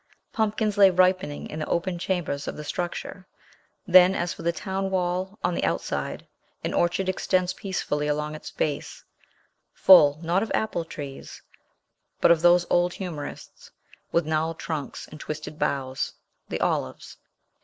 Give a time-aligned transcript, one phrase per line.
[0.33, 3.27] Pumpkins lay ripening in the open chambers of the structure.
[3.85, 6.25] Then, as for the town wall, on the outside
[6.63, 9.03] an orchard extends peacefully along its base,
[9.75, 11.43] full, not of apple trees,
[12.19, 13.69] but of those old humorists
[14.11, 16.13] with gnarled trunks and twisted boughs,
[16.49, 17.17] the olives.